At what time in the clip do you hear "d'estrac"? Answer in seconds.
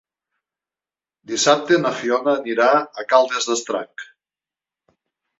3.51-4.07